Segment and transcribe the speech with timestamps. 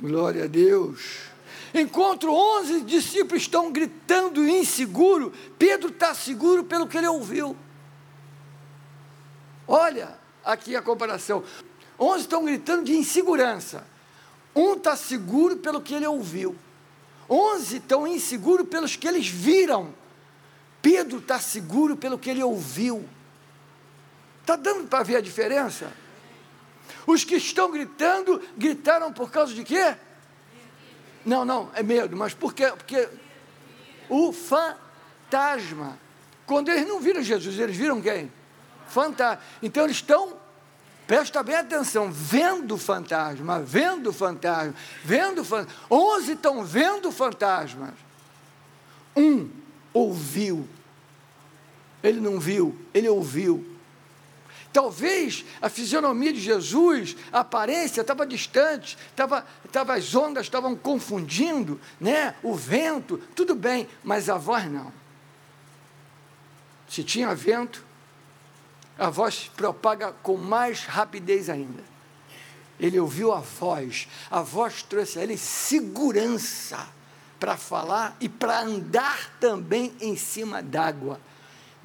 [0.00, 1.20] Glória a Deus.
[1.72, 7.56] Enquanto 11 discípulos estão gritando inseguro, Pedro está seguro pelo que ele ouviu.
[9.66, 11.42] Olha aqui a comparação.
[11.98, 13.86] 11 estão gritando de insegurança.
[14.54, 16.56] Um está seguro pelo que ele ouviu.
[17.28, 19.92] 11 estão inseguros pelos que eles viram.
[20.80, 23.08] Pedro está seguro pelo que ele ouviu.
[24.42, 25.90] Está dando para ver a diferença?
[27.06, 29.96] Os que estão gritando, gritaram por causa de quê?
[31.24, 32.66] Não, não, é medo, mas por quê?
[32.68, 33.08] Porque
[34.08, 35.98] o fantasma.
[36.46, 38.30] Quando eles não viram Jesus, eles viram quem?
[38.88, 39.42] Fantasma.
[39.62, 40.36] Então eles estão,
[41.06, 45.72] presta bem atenção, vendo fantasma, vendo fantasma, vendo fantasma.
[45.90, 47.94] Onze estão vendo fantasmas.
[49.16, 49.48] Um
[49.92, 50.68] ouviu.
[52.02, 53.73] Ele não viu, ele ouviu.
[54.74, 61.80] Talvez a fisionomia de Jesus, a aparência estava distante, estava, estava, as ondas estavam confundindo,
[62.00, 62.34] né?
[62.42, 64.92] o vento, tudo bem, mas a voz não.
[66.88, 67.84] Se tinha vento,
[68.98, 71.84] a voz propaga com mais rapidez ainda.
[72.80, 76.84] Ele ouviu a voz, a voz trouxe a ele segurança
[77.38, 81.20] para falar e para andar também em cima d'água.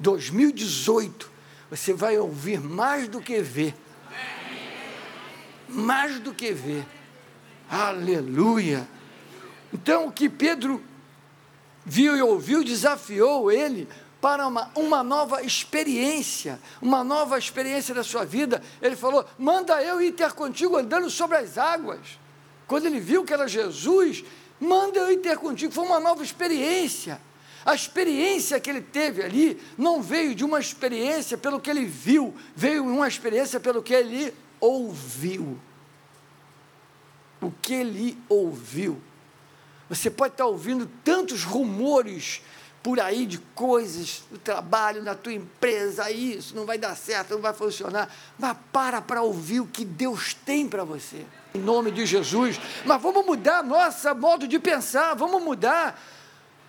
[0.00, 1.38] 2018
[1.70, 3.74] você vai ouvir mais do que ver.
[5.68, 6.84] Mais do que ver.
[7.70, 8.88] Aleluia.
[9.72, 10.82] Então, o que Pedro
[11.86, 13.88] viu e ouviu desafiou ele
[14.20, 18.60] para uma, uma nova experiência, uma nova experiência da sua vida.
[18.82, 22.18] Ele falou: Manda eu ir ter contigo andando sobre as águas.
[22.66, 24.24] Quando ele viu que era Jesus,
[24.58, 25.72] manda eu ir ter contigo.
[25.72, 27.20] Foi uma nova experiência.
[27.64, 32.34] A experiência que ele teve ali não veio de uma experiência pelo que ele viu,
[32.54, 35.58] veio uma experiência pelo que ele ouviu.
[37.40, 39.00] O que ele ouviu.
[39.88, 42.42] Você pode estar ouvindo tantos rumores
[42.82, 47.40] por aí de coisas do trabalho, na tua empresa, isso não vai dar certo, não
[47.40, 48.10] vai funcionar.
[48.38, 51.26] Mas para para ouvir o que Deus tem para você.
[51.54, 52.58] Em nome de Jesus.
[52.86, 56.00] Mas vamos mudar nosso modo de pensar, vamos mudar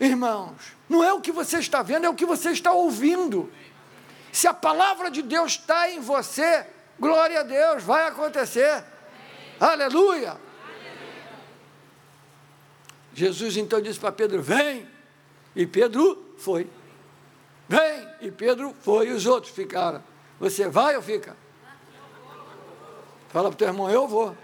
[0.02, 3.52] irmãos, não é o que você está vendo, é o que você está ouvindo.
[4.32, 6.66] Se a palavra de Deus está em você,
[7.00, 8.84] glória a Deus, vai acontecer.
[9.60, 10.38] Aleluia.
[13.14, 14.88] Jesus então disse para Pedro: Vem.
[15.56, 16.68] E Pedro foi.
[17.68, 18.08] Vem.
[18.22, 19.10] E Pedro foi.
[19.10, 20.02] E os outros ficaram.
[20.40, 21.36] Você vai ou fica?
[23.30, 24.36] Fala para o teu irmão: Eu vou.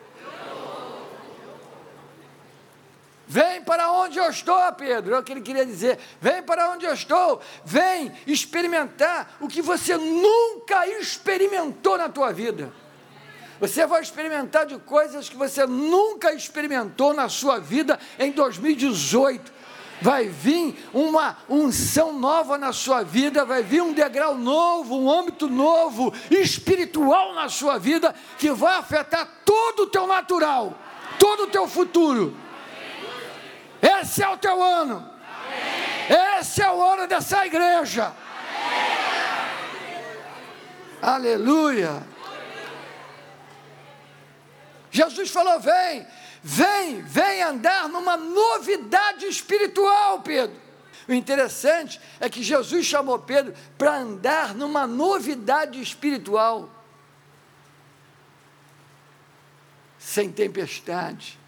[3.28, 5.16] Vem para onde eu estou, Pedro.
[5.16, 6.00] É o que ele queria dizer.
[6.22, 7.42] Vem para onde eu estou.
[7.66, 12.72] Vem experimentar o que você nunca experimentou na tua vida.
[13.60, 19.58] Você vai experimentar de coisas que você nunca experimentou na sua vida em 2018.
[20.00, 25.50] Vai vir uma unção nova na sua vida, vai vir um degrau novo, um âmbito
[25.50, 30.78] novo, espiritual na sua vida, que vai afetar todo o teu natural,
[31.18, 32.47] todo o teu futuro.
[33.82, 34.98] Esse é o teu ano.
[34.98, 36.40] Amém.
[36.40, 38.14] Esse é o ano dessa igreja.
[41.02, 41.28] Amém.
[41.36, 42.04] Aleluia.
[44.90, 46.08] Jesus falou: vem,
[46.42, 50.68] vem, vem andar numa novidade espiritual, Pedro.
[51.08, 56.70] O interessante é que Jesus chamou Pedro para andar numa novidade espiritual,
[59.98, 61.40] sem tempestade,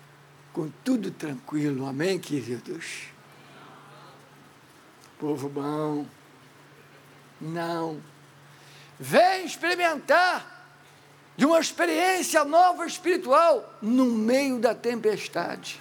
[0.59, 1.86] com tudo tranquilo.
[1.86, 3.03] Amém, queridos?
[5.18, 6.06] Povo bom.
[7.40, 8.02] Não.
[9.00, 10.68] Vem experimentar
[11.38, 15.80] de uma experiência nova espiritual no meio da tempestade,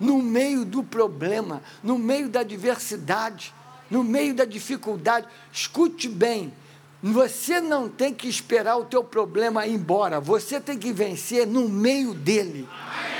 [0.00, 3.52] no meio do problema, no meio da adversidade,
[3.90, 5.28] no meio da dificuldade.
[5.52, 6.50] Escute bem,
[7.02, 11.68] você não tem que esperar o teu problema ir embora, você tem que vencer no
[11.68, 12.66] meio dele.
[12.72, 13.13] Amém.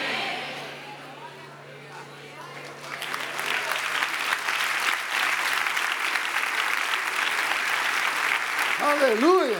[9.05, 9.59] Aleluia!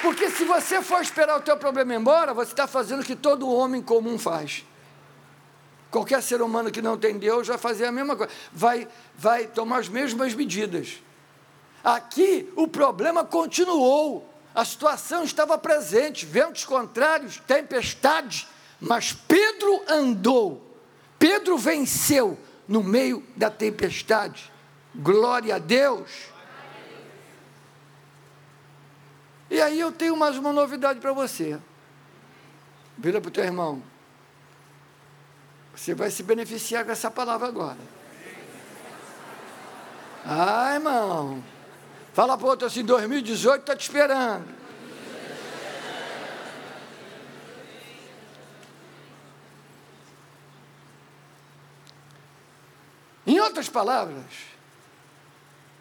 [0.00, 3.50] Porque se você for esperar o teu problema embora, você está fazendo o que todo
[3.50, 4.64] homem comum faz.
[5.90, 9.80] Qualquer ser humano que não tem Deus vai fazer a mesma coisa, vai, vai tomar
[9.80, 11.02] as mesmas medidas.
[11.84, 18.48] Aqui o problema continuou, a situação estava presente, ventos contrários, tempestade,
[18.80, 20.74] mas Pedro andou,
[21.18, 24.50] Pedro venceu no meio da tempestade.
[24.94, 26.35] Glória a Deus.
[29.50, 31.58] E aí eu tenho mais uma novidade para você.
[32.98, 33.82] Vira para o teu irmão.
[35.74, 37.78] Você vai se beneficiar com essa palavra agora.
[40.24, 41.44] Ah, irmão.
[42.12, 44.56] Fala para outro assim: 2018 está te esperando.
[53.26, 54.24] Em outras palavras,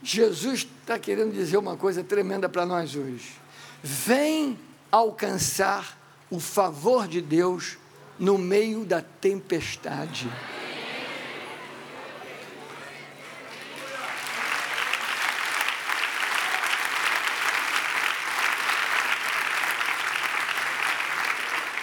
[0.02, 3.45] Jesus está querendo dizer uma coisa tremenda para nós hoje.
[3.88, 4.60] Vem
[4.92, 5.96] alcançar
[6.32, 7.78] o favor de Deus
[8.18, 10.28] no meio da tempestade.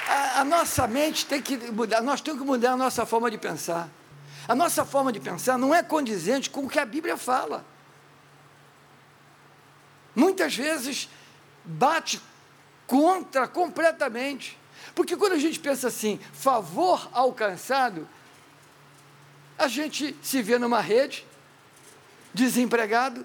[0.09, 3.89] A, nossa mente tem que mudar, nós temos que mudar a nossa forma de pensar.
[4.49, 7.65] A nossa forma de pensar não é condizente com o que a Bíblia fala.
[10.17, 11.09] Muitas vezes
[11.65, 12.21] bate
[12.87, 14.59] contra completamente.
[14.95, 18.09] Porque quando a gente pensa assim, favor alcançado,
[19.59, 21.27] a gente se vê numa rede,
[22.35, 23.25] desempregado,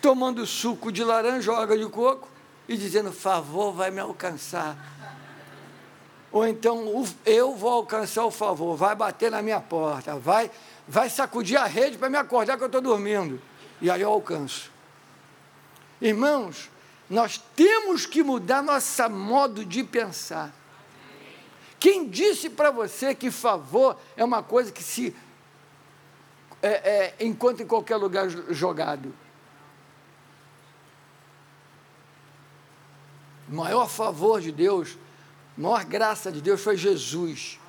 [0.00, 2.28] tomando suco de laranja ou água de coco
[2.68, 4.76] e dizendo: favor vai me alcançar.
[6.30, 10.50] Ou então eu vou alcançar o favor, vai bater na minha porta, vai,
[10.86, 13.40] vai sacudir a rede para me acordar que eu estou dormindo.
[13.80, 14.70] E aí eu alcanço.
[16.00, 16.70] Irmãos,
[17.08, 20.52] nós temos que mudar nosso modo de pensar.
[21.78, 25.14] Quem disse para você que favor é uma coisa que se
[26.60, 29.14] é, é, encontra em qualquer lugar jogado?
[33.48, 34.98] O maior favor de Deus,
[35.56, 37.60] a maior graça de Deus foi Jesus.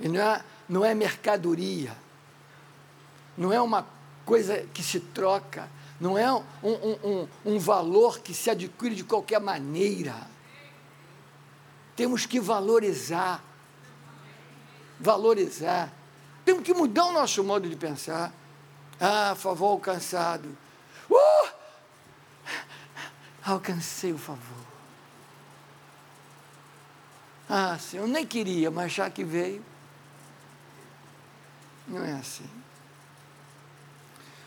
[0.00, 1.94] E não é, não é mercadoria,
[3.36, 3.86] não é uma
[4.24, 5.68] coisa que se troca
[6.00, 10.16] não é um, um, um, um valor que se adquire de qualquer maneira.
[11.94, 13.44] Temos que valorizar.
[14.98, 15.92] Valorizar.
[16.42, 18.32] Temos que mudar o nosso modo de pensar.
[18.98, 20.48] Ah, favor alcançado.
[21.10, 21.48] Uh!
[23.44, 24.64] Alcancei o favor.
[27.46, 29.62] Ah, Senhor, nem queria, mas já que veio.
[31.86, 32.48] Não é assim.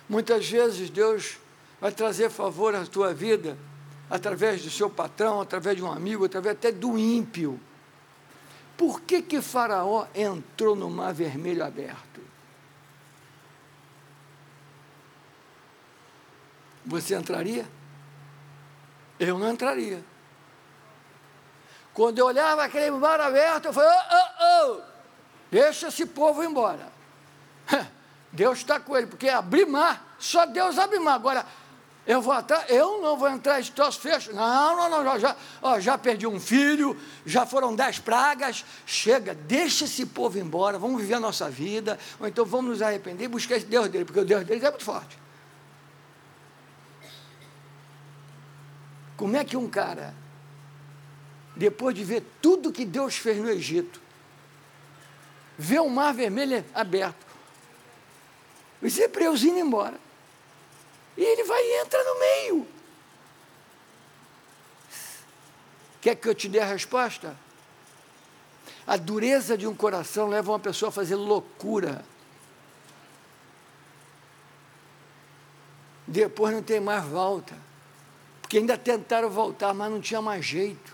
[0.08, 1.38] Muitas vezes Deus
[1.84, 3.58] vai trazer favor à tua vida
[4.10, 7.60] através do seu patrão, através de um amigo, através até do ímpio.
[8.78, 12.22] Por que que Faraó entrou no mar vermelho aberto?
[16.86, 17.68] Você entraria?
[19.20, 20.02] Eu não entraria.
[21.94, 24.82] Quando eu olhava aquele mar aberto, eu falei, oh, oh, oh,
[25.52, 26.88] deixa esse povo embora.
[28.32, 31.16] Deus está com ele, porque abrir mar, só Deus abre mar.
[31.16, 31.46] Agora,
[32.06, 34.34] eu vou atrás, eu não vou entrar em troço fecho.
[34.34, 38.66] Não, não, não, já, ó, já perdi um filho, já foram dez pragas.
[38.86, 43.26] Chega, deixa esse povo embora, vamos viver a nossa vida, ou então vamos nos arrepender
[43.26, 45.18] e buscar esse Deus dele, porque o Deus deles é muito forte.
[49.16, 50.14] Como é que um cara,
[51.56, 54.02] depois de ver tudo que Deus fez no Egito,
[55.58, 57.26] vê o mar vermelho aberto,
[58.82, 60.03] os hebreus indo embora,
[61.18, 62.68] e ele vai e entra no meio.
[66.02, 67.36] Quer que eu te dê a resposta?
[68.86, 72.04] A dureza de um coração leva uma pessoa a fazer loucura.
[76.06, 77.56] Depois não tem mais volta.
[78.42, 80.94] Porque ainda tentaram voltar, mas não tinha mais jeito.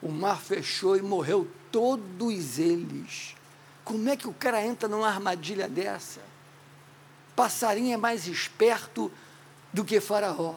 [0.00, 3.34] O mar fechou e morreu todos eles.
[3.84, 6.20] Como é que o cara entra numa armadilha dessa?
[7.34, 9.10] Passarinho é mais esperto
[9.74, 10.54] do que Faraó.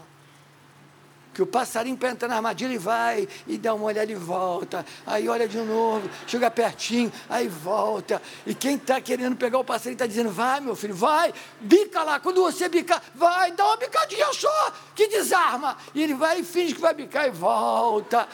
[1.34, 4.84] Que o passarinho para entrar na armadilha e vai e dá uma olhada e volta,
[5.06, 8.20] aí olha de novo, chega pertinho, aí volta.
[8.46, 12.20] E quem está querendo pegar o passarinho está dizendo: vai, meu filho, vai, bica lá.
[12.20, 15.78] Quando você bicar, vai, dá uma bicadinha só, que desarma.
[15.94, 18.28] E ele vai e finge que vai bicar e volta.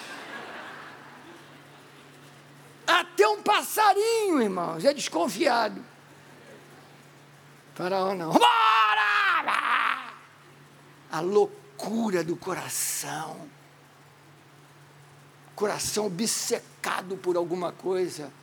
[2.87, 5.83] Até um passarinho, irmãos, é desconfiado.
[7.75, 8.31] Faraó não.
[8.31, 9.12] Bora!
[11.13, 13.37] A loucura do coração.
[15.55, 18.33] Coração obcecado por alguma coisa.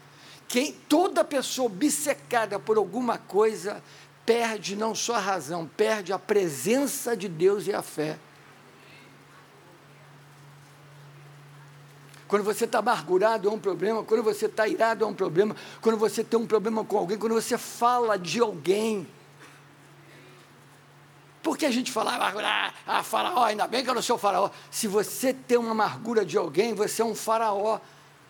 [0.46, 3.82] Quem, toda pessoa obcecada por alguma coisa
[4.24, 8.16] perde não só a razão, perde a presença de Deus e a fé.
[12.28, 15.98] Quando você está amargurado é um problema, quando você está irado é um problema, quando
[15.98, 19.08] você tem um problema com alguém, quando você fala de alguém
[21.42, 24.50] por que a gente fala, ah, ah, faraó, ainda bem que eu não sou faraó.
[24.70, 27.80] Se você tem uma amargura de alguém, você é um faraó.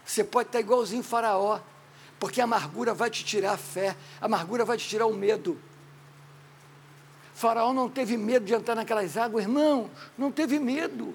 [0.04, 1.60] Você pode estar igualzinho faraó.
[2.20, 5.58] Porque a amargura vai te tirar a fé, a amargura vai te tirar o medo.
[7.34, 11.14] Faraó não teve medo de entrar naquelas águas, irmãos, não teve medo.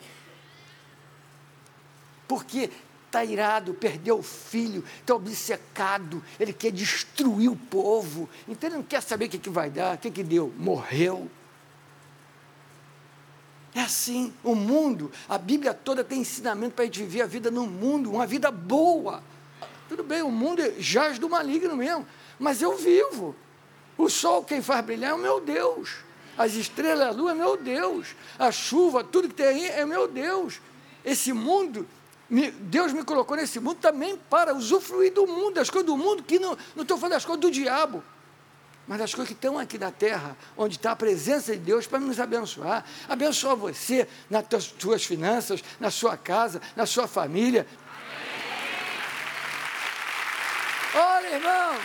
[2.28, 2.72] Porque
[3.06, 8.84] está irado, perdeu o filho, está obcecado, ele quer destruir o povo, então ele não
[8.84, 10.52] quer saber o que, que vai dar, o que, que deu?
[10.58, 11.30] Morreu.
[13.75, 17.51] É assim, o mundo, a Bíblia toda tem ensinamento para a gente viver a vida
[17.51, 19.22] no mundo, uma vida boa.
[19.89, 22.08] Tudo bem, o mundo jaz do maligno mesmo,
[22.39, 23.36] mas eu vivo.
[23.98, 25.98] O sol, quem faz brilhar é o meu Deus.
[26.38, 28.15] As estrelas, a lua é meu Deus.
[28.39, 30.62] A chuva, tudo que tem aí é meu Deus.
[31.03, 31.86] Esse mundo
[32.62, 36.39] Deus me colocou nesse mundo também para usufruir do mundo, das coisas do mundo, que
[36.39, 38.03] não, não estou falando das coisas do diabo,
[38.88, 42.00] mas das coisas que estão aqui na terra, onde está a presença de Deus para
[42.00, 42.86] nos abençoar.
[43.10, 44.46] Abençoar você nas
[44.80, 47.65] suas finanças, na sua casa, na sua família.
[50.94, 51.75] Olha, irmão,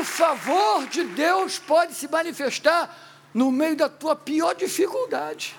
[0.00, 2.96] o favor de Deus pode se manifestar
[3.34, 5.54] no meio da tua pior dificuldade.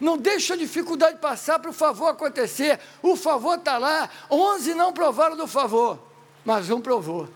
[0.00, 2.78] Não deixa a dificuldade passar para o favor acontecer.
[3.02, 4.08] O favor está lá.
[4.30, 5.98] Onze não provaram do favor,
[6.44, 7.28] mas um provou.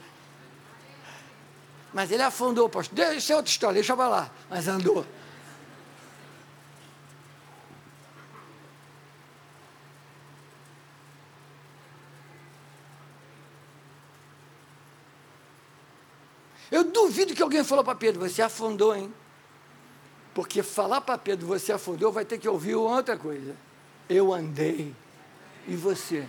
[1.92, 2.94] Mas ele afundou, pastor.
[2.94, 4.30] Deixa é outra história, deixa para lá.
[4.49, 5.04] Mas andou.
[16.70, 19.12] Eu duvido que alguém falou para Pedro, você afundou, hein?
[20.32, 23.54] Porque falar para Pedro, você afundou, vai ter que ouvir outra coisa.
[24.08, 24.94] Eu andei.
[25.68, 26.26] E você?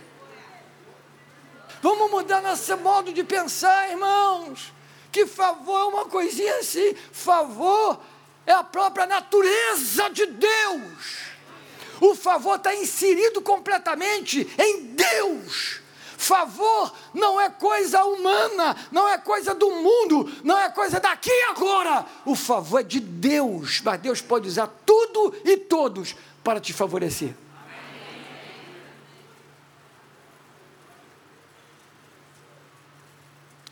[1.80, 4.70] Vamos mudar nosso modo de pensar, irmãos.
[5.14, 6.92] Que favor é uma coisinha assim.
[7.12, 8.00] Favor
[8.44, 11.18] é a própria natureza de Deus.
[12.00, 15.80] O favor está inserido completamente em Deus.
[16.18, 21.44] Favor não é coisa humana, não é coisa do mundo, não é coisa daqui e
[21.44, 22.04] agora.
[22.26, 27.36] O favor é de Deus, mas Deus pode usar tudo e todos para te favorecer.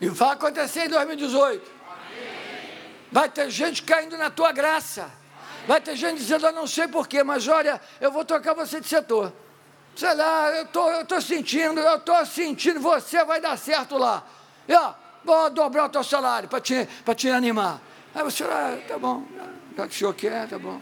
[0.03, 1.71] E vai acontecer em 2018.
[3.11, 5.11] Vai ter gente caindo na tua graça.
[5.67, 8.87] Vai ter gente dizendo, eu não sei porquê, mas olha, eu vou trocar você de
[8.87, 9.33] setor
[9.95, 14.25] sei lá, eu tô, estou tô sentindo, eu estou sentindo, você vai dar certo lá.
[14.67, 14.93] E, ó,
[15.23, 17.81] vou dobrar o teu salário para te, te animar.
[18.13, 19.23] Aí você, ah, tá bom,
[19.77, 20.81] já que o senhor quer, tá bom.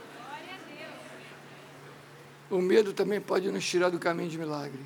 [2.49, 4.79] O medo também pode nos tirar do caminho de milagre.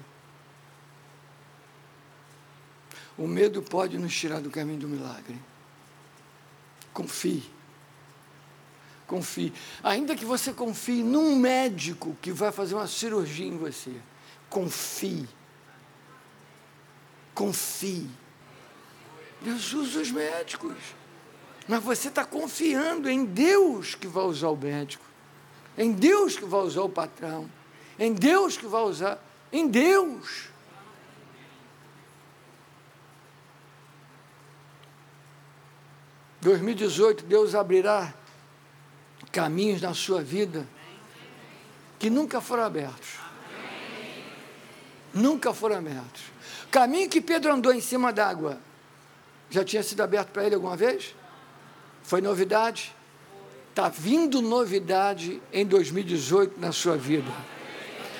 [3.17, 5.39] O medo pode nos tirar do caminho do milagre.
[6.93, 7.43] Confie.
[9.07, 9.53] Confie.
[9.83, 13.93] Ainda que você confie num médico que vai fazer uma cirurgia em você.
[14.49, 15.27] Confie.
[17.33, 18.09] Confie.
[19.41, 20.75] Deus usa os médicos.
[21.67, 25.03] Mas você está confiando em Deus que vai usar o médico,
[25.77, 27.49] em Deus que vai usar o patrão,
[27.97, 29.19] em Deus que vai usar,
[29.51, 30.49] em Deus.
[36.45, 38.13] ...2018, Deus abrirá
[39.31, 40.67] caminhos na sua vida
[41.97, 43.25] que nunca foram abertos
[45.15, 46.23] nunca foram abertos.
[46.65, 48.59] O caminho que Pedro andou em cima d'água
[49.49, 51.15] já tinha sido aberto para ele alguma vez?
[52.03, 52.93] Foi novidade?
[53.69, 57.31] Está vindo novidade em 2018 na sua vida.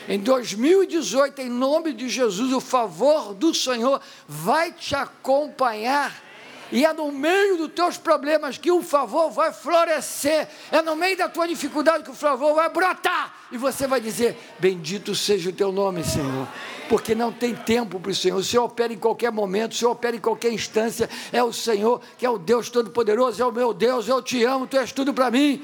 [0.08, 6.24] Em 2018, em nome de Jesus, o favor do Senhor vai te acompanhar
[6.72, 10.48] e é no meio dos teus problemas que o favor vai florescer.
[10.72, 13.34] É no meio da tua dificuldade que o favor vai brotar.
[13.52, 16.48] E você vai dizer: Bendito seja o teu nome, Senhor.
[16.90, 18.38] Porque não tem tempo para o Senhor.
[18.38, 21.10] O Senhor opera em qualquer momento, o Senhor opera em qualquer instância.
[21.32, 24.08] É o Senhor que é o Deus Todo-Poderoso, é o meu Deus.
[24.08, 25.64] Eu te amo, tu és tudo para mim.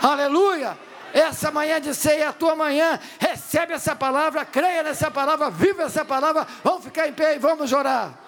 [0.00, 0.76] Aleluia.
[1.14, 2.98] Essa manhã de ceia é a tua manhã.
[3.18, 6.46] Recebe essa palavra, creia nessa palavra, viva essa palavra.
[6.64, 8.21] Vamos ficar em pé e vamos orar.